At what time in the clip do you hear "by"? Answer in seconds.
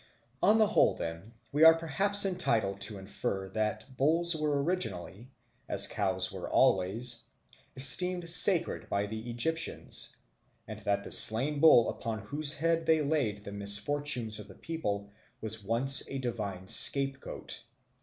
8.89-9.05